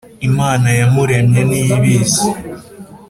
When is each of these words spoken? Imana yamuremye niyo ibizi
Imana 0.27 0.67
yamuremye 0.79 1.41
niyo 1.47 1.67
ibizi 1.77 2.29